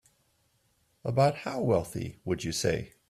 About 1.03 1.35
how 1.35 1.61
wealthy 1.61 2.17
would 2.25 2.43
you 2.43 2.51
say? 2.51 2.93